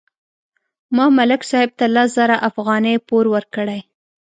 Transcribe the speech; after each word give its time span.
ما 0.95 1.05
ملک 1.17 1.41
صاحب 1.49 1.69
ته 1.79 1.85
لس 1.95 2.09
زره 2.17 2.35
افغانۍ 2.49 2.95
پور 3.07 3.25
ورکړې. 3.33 3.79